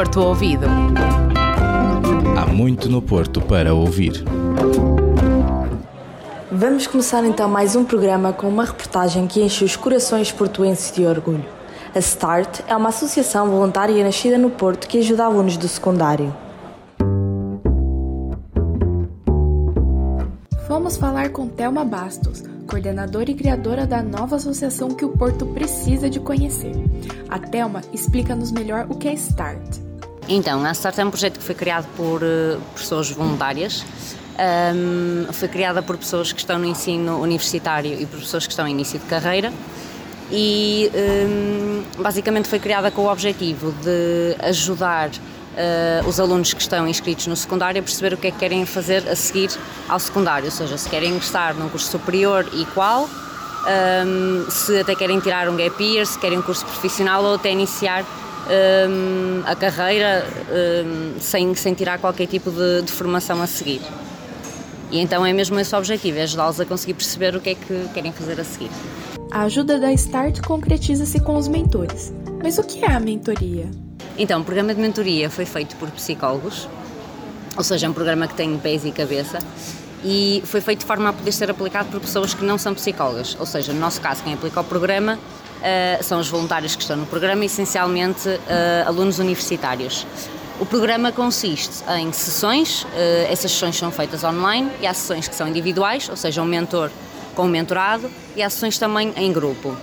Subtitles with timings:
[0.00, 0.64] Porto Ouvido.
[2.34, 4.24] Há muito no Porto para ouvir.
[6.50, 11.04] Vamos começar então mais um programa com uma reportagem que enche os corações portuenses de
[11.04, 11.44] orgulho.
[11.94, 16.34] A START é uma associação voluntária nascida no Porto que ajuda alunos do secundário.
[20.66, 26.08] Vamos falar com Thelma Bastos, coordenadora e criadora da nova associação que o Porto precisa
[26.08, 26.72] de conhecer.
[27.28, 29.89] A Thelma explica-nos melhor o que é START.
[30.32, 33.84] Então, a START é um projeto que foi criado por uh, pessoas voluntárias.
[34.74, 38.66] Um, foi criada por pessoas que estão no ensino universitário e por pessoas que estão
[38.66, 39.52] em início de carreira
[40.30, 46.86] e um, basicamente foi criada com o objetivo de ajudar uh, os alunos que estão
[46.86, 49.50] inscritos no secundário a perceber o que é que querem fazer a seguir
[49.88, 53.10] ao secundário, ou seja, se querem ingressar num curso superior e qual,
[54.06, 57.50] um, se até querem tirar um gap year, se querem um curso profissional ou até
[57.50, 58.04] iniciar
[58.50, 60.26] um, a carreira
[61.20, 63.80] sem, sem tirar qualquer tipo de, de formação a seguir.
[64.90, 67.54] E então é mesmo esse o objetivo, é ajudá-los a conseguir perceber o que é
[67.54, 68.70] que querem fazer a seguir.
[69.30, 72.12] A ajuda da START concretiza-se com os mentores.
[72.42, 73.70] Mas o que é a mentoria?
[74.18, 76.68] Então, o programa de mentoria foi feito por psicólogos,
[77.56, 79.38] ou seja, é um programa que tem pés e cabeça,
[80.04, 83.36] e foi feito de forma a poder ser aplicado por pessoas que não são psicólogas.
[83.38, 85.18] Ou seja, no nosso caso, quem aplica o programa
[85.60, 88.40] uh, são os voluntários que estão no programa, essencialmente uh,
[88.86, 90.06] alunos universitários.
[90.58, 92.88] O programa consiste em sessões, uh,
[93.30, 96.90] essas sessões são feitas online, e há sessões que são individuais, ou seja, um mentor
[97.34, 99.76] com o mentorado e há sessões também em grupo.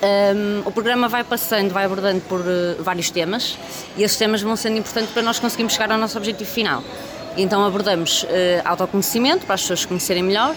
[0.00, 3.58] Um, o programa vai passando, vai abordando por uh, vários temas
[3.96, 6.84] e esses temas vão sendo importantes para nós conseguirmos chegar ao nosso objetivo final.
[7.36, 8.26] Então abordamos uh,
[8.64, 10.54] autoconhecimento, para as pessoas conhecerem melhor,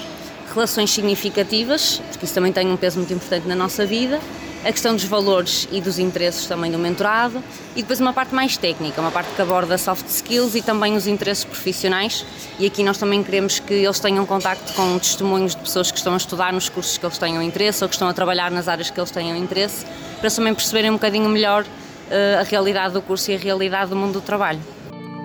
[0.53, 4.19] relações significativas, porque isso também tem um peso muito importante na nossa vida,
[4.63, 7.43] a questão dos valores e dos interesses também do mentorado
[7.75, 11.07] e depois uma parte mais técnica, uma parte que aborda soft skills e também os
[11.07, 12.25] interesses profissionais
[12.59, 16.13] e aqui nós também queremos que eles tenham contacto com testemunhos de pessoas que estão
[16.13, 18.91] a estudar nos cursos que eles tenham interesse ou que estão a trabalhar nas áreas
[18.91, 19.83] que eles tenham interesse
[20.19, 23.95] para também perceberem um bocadinho melhor uh, a realidade do curso e a realidade do
[23.95, 24.59] mundo do trabalho.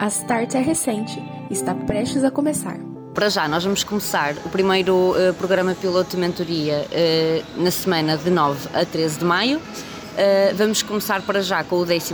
[0.00, 2.95] A START é recente está prestes a começar.
[3.16, 8.14] Para já, nós vamos começar o primeiro uh, programa piloto de mentoria uh, na semana
[8.14, 9.56] de 9 a 13 de maio.
[9.56, 12.12] Uh, vamos começar para já com o 12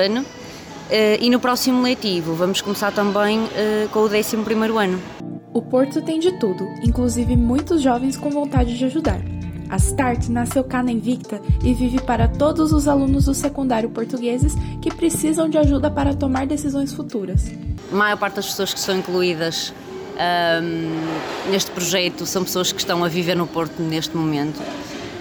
[0.00, 0.24] ano
[1.20, 3.48] e no próximo letivo vamos começar também
[3.92, 4.36] com o 11
[4.80, 5.02] ano.
[5.52, 9.20] O Porto tem de tudo, inclusive muitos jovens com vontade de ajudar.
[9.68, 14.54] A START nasceu cá na Invicta e vive para todos os alunos do secundário portugueses
[14.80, 17.50] que precisam de ajuda para tomar decisões futuras.
[17.90, 19.72] A maior parte das pessoas que são incluídas
[20.14, 24.60] um, neste projeto são pessoas que estão a viver no Porto neste momento.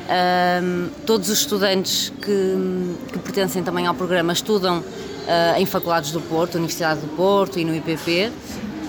[0.03, 2.55] Um, todos os estudantes que,
[3.11, 7.65] que, pertencem também ao programa estudam uh, em faculdades do Porto, Universidade do Porto e
[7.65, 8.31] no IPP.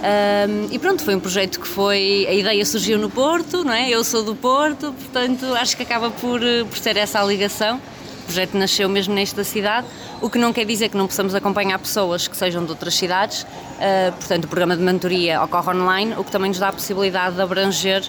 [0.05, 2.27] Um, e pronto, foi um projeto que foi.
[2.29, 3.89] A ideia surgiu no Porto, não é?
[3.89, 7.77] Eu sou do Porto, portanto acho que acaba por, por ser essa a ligação.
[7.77, 9.87] O projeto nasceu mesmo nesta cidade,
[10.25, 13.43] o que não quer dizer que não possamos acompanhar pessoas que sejam de outras cidades.
[13.43, 17.37] Uh, portanto, o programa de mentoria ocorre online, o que também nos dá a possibilidade
[17.37, 18.03] de abranger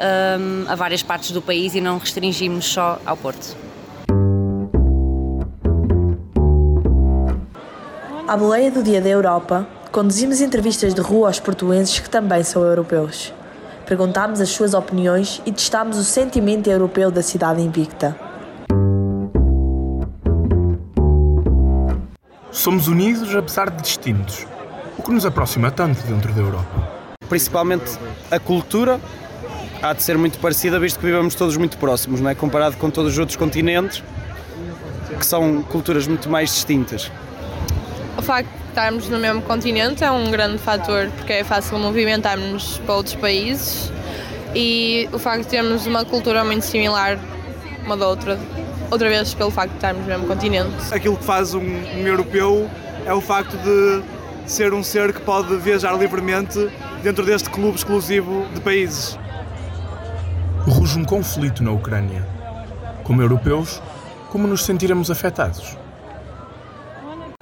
[0.00, 3.54] um, a várias partes do país e não restringimos só ao Porto.
[8.26, 12.62] À boleia do Dia da Europa, conduzimos entrevistas de rua aos portuenses que também são
[12.62, 13.30] europeus.
[13.84, 18.27] Perguntámos as suas opiniões e testámos o sentimento europeu da cidade invicta.
[22.58, 24.44] Somos unidos apesar de distintos,
[24.98, 26.90] o que nos aproxima tanto dentro da Europa.
[27.28, 27.96] Principalmente
[28.32, 29.00] a cultura
[29.80, 32.34] há de ser muito parecida, visto que vivemos todos muito próximos, não é?
[32.34, 34.02] comparado com todos os outros continentes,
[35.16, 37.12] que são culturas muito mais distintas.
[38.16, 42.78] O facto de estarmos no mesmo continente é um grande fator, porque é fácil movimentarmos
[42.78, 43.92] para outros países
[44.52, 47.20] e o facto de termos uma cultura muito similar
[47.84, 48.36] uma da outra
[48.90, 50.72] outra vez pelo facto de estarmos no mesmo continente.
[50.92, 52.68] Aquilo que faz um, um europeu
[53.06, 54.02] é o facto de
[54.46, 56.70] ser um ser que pode viajar livremente
[57.02, 59.18] dentro deste clube exclusivo de países.
[60.66, 62.26] Ruge um conflito na Ucrânia.
[63.04, 63.80] Como europeus,
[64.30, 65.76] como nos sentiremos afetados?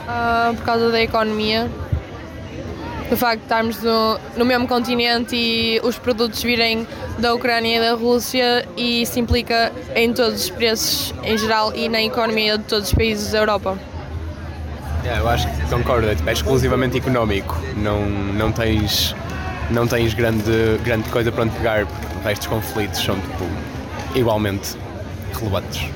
[0.03, 1.69] Uh, por causa da economia,
[3.09, 6.87] do facto de estarmos no, no mesmo continente e os produtos virem
[7.19, 11.89] da Ucrânia e da Rússia e isso implica em todos os preços em geral e
[11.89, 13.79] na economia de todos os países da Europa.
[15.05, 19.15] Yeah, eu acho que concordo, é, tipo, é exclusivamente económico, não, não tens,
[19.71, 23.45] não tens grande, grande coisa para onde pegar, porque o resto dos conflitos são tipo,
[24.17, 24.77] igualmente
[25.33, 25.89] relevantes.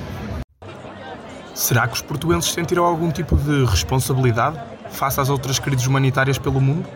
[1.54, 4.58] Será que os portuenses sentiram algum tipo de responsabilidade
[4.90, 6.86] face às outras crises humanitárias pelo mundo?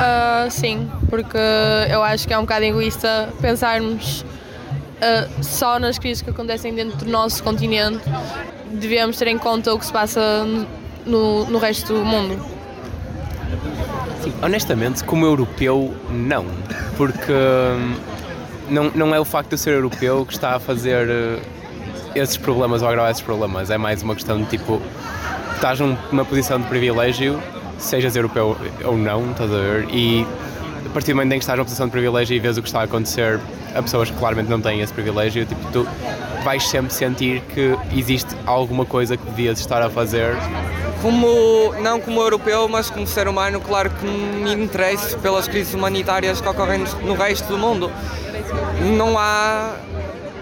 [0.00, 1.38] Uh, sim, porque
[1.90, 6.98] eu acho que é um bocado egoísta pensarmos uh, só nas crises que acontecem dentro
[6.98, 8.00] do nosso continente.
[8.70, 10.46] Devemos ter em conta o que se passa
[11.04, 12.42] no, no resto do mundo.
[14.22, 16.46] Sim, honestamente, como europeu, não.
[16.96, 17.94] Porque hum,
[18.68, 21.38] não, não é o facto de eu ser europeu que está a fazer eh,
[22.14, 23.70] esses problemas ou agravar esses problemas.
[23.70, 24.80] É mais uma questão de tipo,
[25.60, 27.38] estás numa posição de privilégio,
[27.78, 29.88] sejas europeu ou não, estás a ver?
[29.90, 30.26] E
[30.86, 32.68] a partir do momento em que estás numa posição de privilégio e vês o que
[32.68, 33.38] está a acontecer
[33.74, 35.86] a pessoas que claramente não têm esse privilégio, tipo, tu
[36.42, 40.34] vais sempre sentir que existe alguma coisa que devias estar a fazer
[41.02, 46.40] como, não como europeu, mas como ser humano, claro que me interessa pelas crises humanitárias
[46.40, 47.90] que ocorrem no resto do mundo.
[48.96, 49.76] Não há.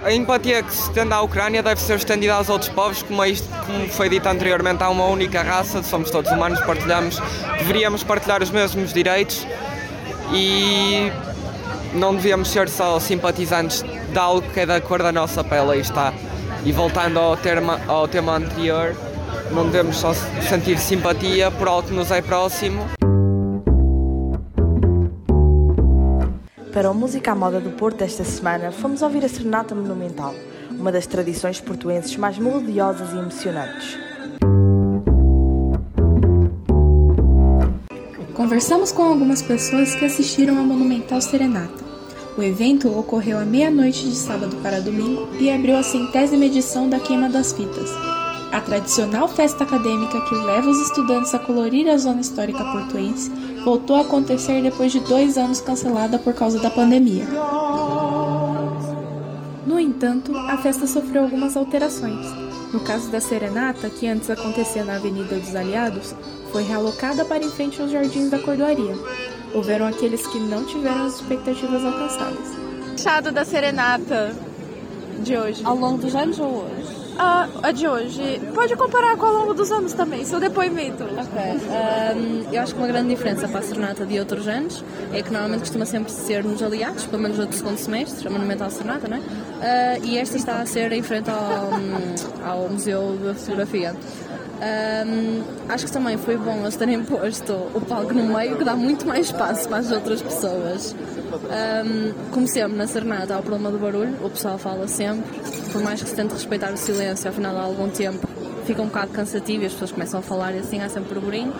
[0.09, 3.29] A empatia que se estende à Ucrânia deve ser estendida aos outros povos, como, é
[3.29, 7.21] isto, como foi dito anteriormente, há uma única raça, somos todos humanos, partilhamos,
[7.59, 9.47] deveríamos partilhar os mesmos direitos
[10.33, 11.13] e
[11.93, 15.81] não devíamos ser só simpatizantes de algo que é da cor da nossa pele, aí
[15.81, 16.15] está.
[16.65, 18.97] E voltando ao, termo, ao tema anterior,
[19.51, 22.98] não devemos só sentir simpatia por algo que nos é próximo.
[26.79, 30.33] Para o Música à Moda do Porto desta semana, fomos ouvir a Serenata Monumental,
[30.71, 33.99] uma das tradições portuenses mais melodiosas e emocionantes.
[38.33, 41.85] Conversamos com algumas pessoas que assistiram à Monumental Serenata.
[42.37, 47.01] O evento ocorreu à meia-noite de sábado para domingo e abriu a centésima edição da
[47.01, 47.91] Queima das Fitas,
[48.53, 53.33] a tradicional festa acadêmica que leva os estudantes a colorir a zona histórica portuense
[53.65, 57.25] voltou a acontecer depois de dois anos cancelada por causa da pandemia.
[59.67, 62.27] No entanto, a festa sofreu algumas alterações.
[62.73, 66.15] No caso da serenata, que antes acontecia na Avenida dos Aliados,
[66.53, 68.95] foi realocada para em frente aos Jardins da Cordoaria.
[69.55, 72.47] Houveram aqueles que não tiveram as expectativas alcançadas.
[72.95, 74.35] Achado da serenata
[75.23, 75.63] de hoje?
[75.65, 76.88] Ao longo dos anos ou hoje?
[77.19, 78.41] A, a de hoje.
[78.55, 81.05] Pode comparar com ao longo dos anos também, seu depoimento.
[81.05, 82.17] Ok.
[82.17, 85.31] Um, eu acho que uma grande diferença para a Serenata de outros anos é que
[85.31, 89.21] normalmente costuma sempre ser nos aliados, pelo menos do segundo semestre, a Monumental Serenata, né?
[89.21, 93.95] Uh, e esta está a ser em frente ao, ao Museu da Fotografia.
[94.59, 98.75] Um, acho que também foi bom eles terem posto o palco no meio, que dá
[98.75, 100.95] muito mais espaço para as outras pessoas.
[100.95, 105.39] Um, como sempre, na Serenata há o problema do barulho, o pessoal fala sempre,
[105.73, 108.27] por mais que se tente respeitar o silêncio, ao final de algum tempo
[108.69, 111.55] fica um bocado cansativo e as pessoas começam a falar e assim há sempre burburinho.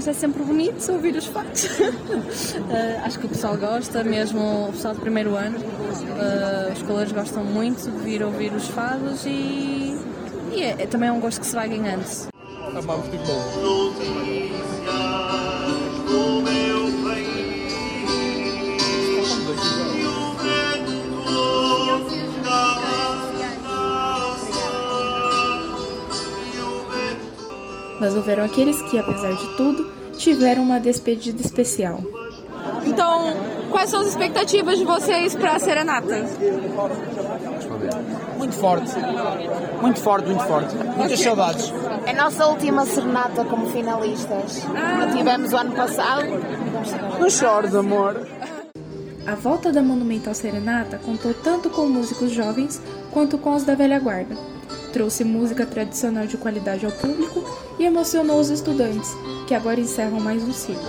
[0.00, 1.64] Mas é sempre bonito ouvir os fatos.
[1.64, 5.58] uh, acho que o pessoal gosta, mesmo o pessoal do primeiro ano.
[5.58, 9.94] Uh, os colegas gostam muito de vir ouvir os fados e,
[10.54, 12.02] e é, é, também é um gosto que se vai ganhando.
[12.74, 13.18] Amamos de
[28.00, 32.00] Mas houveram aqueles que, apesar de tudo, tiveram uma despedida especial.
[32.84, 33.34] Então,
[33.70, 36.26] quais são as expectativas de vocês para a serenata?
[38.38, 38.92] Muito forte.
[39.82, 40.74] Muito forte, muito forte.
[40.96, 41.72] Muitas saudades.
[42.06, 44.62] É a nossa última serenata como finalistas.
[44.74, 45.14] Ah.
[45.14, 46.26] Tivemos o ano passado.
[47.18, 48.26] Não chores, amor.
[49.26, 52.80] A volta da Monumental Serenata contou tanto com músicos jovens
[53.12, 54.34] quanto com os da velha guarda
[54.92, 57.44] trouxe música tradicional de qualidade ao público
[57.80, 60.84] e emocionou os estudantes, que agora encerram mais um ciclo.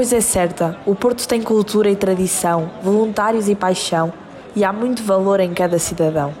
[0.00, 4.10] Coisa é certa: o Porto tem cultura e tradição, voluntários e paixão,
[4.56, 6.32] e há muito valor em cada cidadão.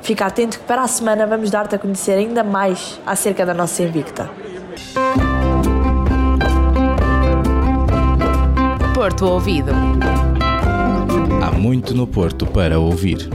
[0.00, 3.82] Fica atento que para a semana vamos dar-te a conhecer ainda mais acerca da nossa
[3.82, 4.30] Invicta.
[8.94, 9.72] Porto Ouvido.
[11.42, 13.28] Há muito no Porto para ouvir.